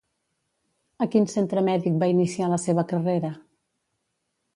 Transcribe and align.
A 1.05 1.07
quin 1.15 1.27
centre 1.33 1.63
mèdic 1.67 1.99
va 2.03 2.09
iniciar 2.13 2.47
la 2.55 2.59
seva 2.65 2.87
carrera? 2.93 3.31